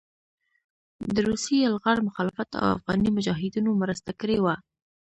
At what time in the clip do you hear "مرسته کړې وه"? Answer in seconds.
3.81-4.55